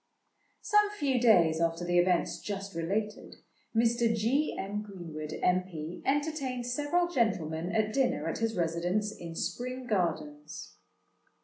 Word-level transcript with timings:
Some 0.63 0.89
few 0.97 1.19
days 1.21 1.61
after 1.61 1.85
the 1.85 1.99
events 1.99 2.41
just 2.41 2.73
related, 2.73 3.35
Mr. 3.75 4.11
G. 4.15 4.57
M. 4.57 4.81
Greenwood, 4.81 5.35
M.P., 5.43 6.01
entertained 6.07 6.65
several 6.65 7.07
gentlemen 7.07 7.71
at 7.71 7.93
dinner 7.93 8.27
at 8.27 8.39
his 8.39 8.57
residence 8.57 9.15
in 9.15 9.35
Spring 9.35 9.85
Gardens. 9.85 10.73